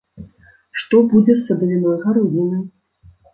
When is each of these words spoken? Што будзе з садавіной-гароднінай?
Што 0.83 1.01
будзе 1.11 1.35
з 1.41 1.43
садавіной-гароднінай? 1.49 2.65